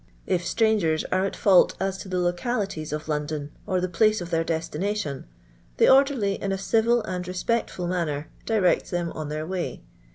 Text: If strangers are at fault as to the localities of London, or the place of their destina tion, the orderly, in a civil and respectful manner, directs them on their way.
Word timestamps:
If 0.25 0.43
strangers 0.43 1.03
are 1.11 1.25
at 1.27 1.35
fault 1.35 1.75
as 1.79 1.99
to 1.99 2.09
the 2.09 2.17
localities 2.17 2.91
of 2.91 3.07
London, 3.07 3.51
or 3.67 3.79
the 3.79 3.87
place 3.87 4.19
of 4.19 4.31
their 4.31 4.43
destina 4.43 4.95
tion, 4.97 5.25
the 5.77 5.89
orderly, 5.89 6.41
in 6.41 6.51
a 6.51 6.57
civil 6.57 7.03
and 7.03 7.27
respectful 7.27 7.85
manner, 7.87 8.27
directs 8.47 8.89
them 8.89 9.11
on 9.11 9.29
their 9.29 9.45
way. 9.45 9.83